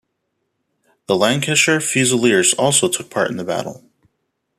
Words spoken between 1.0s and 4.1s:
The Lancashire Fusiliers also took part in the battle.